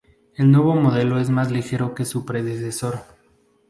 [0.35, 3.03] El nuevo modelo es más ligero que su predecesor.